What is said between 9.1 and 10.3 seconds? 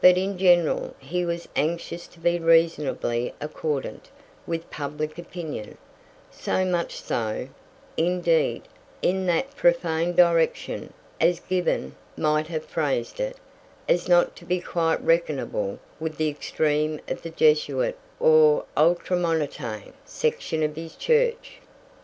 that "profane"